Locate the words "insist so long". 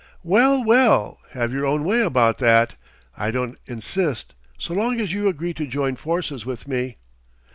3.67-4.99